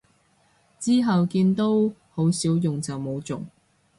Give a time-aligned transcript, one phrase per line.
[0.79, 3.41] 之後見都好少用就冇續